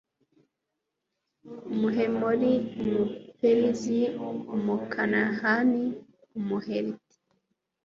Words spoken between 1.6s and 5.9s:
umuhemori, umuperizi, umukanahani,